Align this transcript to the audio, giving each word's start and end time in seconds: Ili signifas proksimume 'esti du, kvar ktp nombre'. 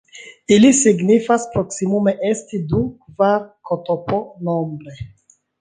Ili 0.53 0.71
signifas 0.77 1.43
proksimume 1.57 2.15
'esti 2.29 2.63
du, 2.73 2.81
kvar 3.05 3.47
ktp 3.71 4.21
nombre'. 4.49 4.99